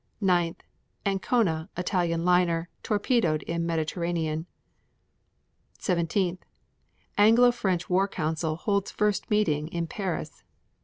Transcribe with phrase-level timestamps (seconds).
[0.19, 0.55] 9.
[1.05, 4.47] Ancona, Italian liner, torpedoed in Mediterranean.
[5.77, 6.39] 17.
[7.19, 10.43] Anglo French war council holds first meeting in Paris.